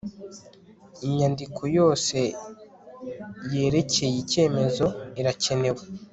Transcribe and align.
inyandiko 1.05 1.61
yose 1.77 2.17
yerekeye 3.53 4.15
icyemezo 4.23 4.85
irakenewe 5.19 5.81